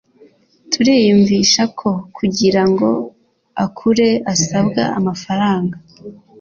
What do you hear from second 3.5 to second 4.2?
akure